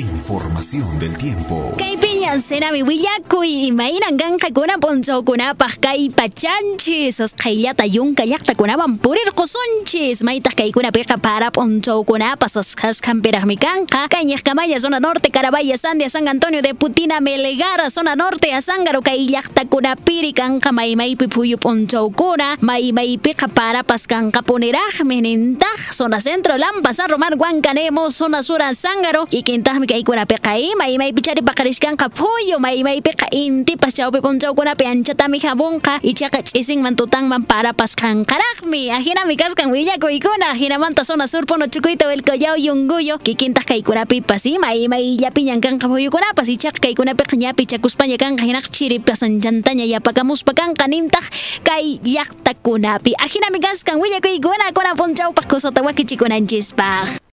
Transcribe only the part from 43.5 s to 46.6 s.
kaykunapipas ima imayllapi ñankanqa phuyukunapas